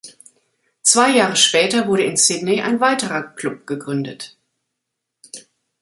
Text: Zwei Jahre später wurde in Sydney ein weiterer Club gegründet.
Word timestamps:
Zwei 0.81 1.11
Jahre 1.15 1.35
später 1.35 1.85
wurde 1.87 2.05
in 2.05 2.17
Sydney 2.17 2.61
ein 2.63 2.79
weiterer 2.79 3.21
Club 3.21 3.67
gegründet. 3.67 4.35